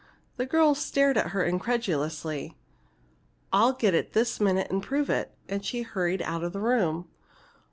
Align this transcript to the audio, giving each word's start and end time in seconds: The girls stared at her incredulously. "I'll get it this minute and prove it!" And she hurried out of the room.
The 0.37 0.47
girls 0.47 0.79
stared 0.79 1.15
at 1.15 1.27
her 1.27 1.43
incredulously. 1.43 2.57
"I'll 3.53 3.73
get 3.73 3.93
it 3.93 4.13
this 4.13 4.39
minute 4.39 4.71
and 4.71 4.81
prove 4.81 5.11
it!" 5.11 5.35
And 5.47 5.63
she 5.63 5.83
hurried 5.83 6.23
out 6.23 6.43
of 6.43 6.53
the 6.53 6.59
room. 6.59 7.07